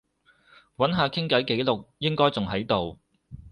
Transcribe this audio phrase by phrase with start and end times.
[0.77, 2.97] 揾下傾偈記錄，應該仲喺度